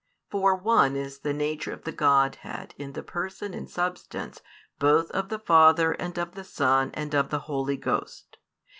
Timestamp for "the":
1.19-1.31, 1.83-1.91, 2.93-3.03, 5.29-5.37, 6.33-6.43, 7.29-7.41